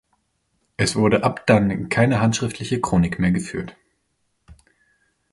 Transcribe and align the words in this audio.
Es 0.77 0.95
wurde 0.95 1.23
ab 1.23 1.45
dann 1.45 1.87
keine 1.89 2.21
handschriftliche 2.21 2.81
Chronik 2.81 3.19
mehr 3.19 3.29
geführt. 3.29 3.77